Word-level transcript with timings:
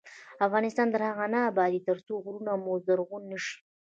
افغانستان 0.47 0.87
تر 0.93 1.01
هغو 1.07 1.25
نه 1.33 1.39
ابادیږي، 1.51 1.85
ترڅو 1.89 2.13
غرونه 2.23 2.51
مو 2.63 2.73
زرغون 2.85 3.23
نشي. 3.31 3.55